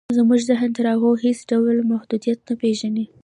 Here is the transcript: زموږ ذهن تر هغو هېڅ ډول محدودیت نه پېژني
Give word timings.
زموږ 0.17 0.39
ذهن 0.49 0.69
تر 0.77 0.85
هغو 0.93 1.11
هېڅ 1.23 1.39
ډول 1.51 1.75
محدودیت 1.91 2.39
نه 2.47 2.53
پېژني 2.61 3.05